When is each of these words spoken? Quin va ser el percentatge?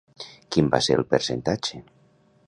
Quin 0.55 0.71
va 0.75 0.79
ser 0.85 0.95
el 1.01 1.05
percentatge? 1.11 1.83